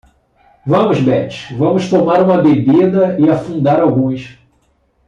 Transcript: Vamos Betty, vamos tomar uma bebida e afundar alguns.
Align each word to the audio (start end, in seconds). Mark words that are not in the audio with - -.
Vamos 0.65 0.99
Betty, 0.99 1.53
vamos 1.53 1.87
tomar 1.87 2.23
uma 2.23 2.41
bebida 2.41 3.19
e 3.19 3.29
afundar 3.29 3.79
alguns. 3.79 4.35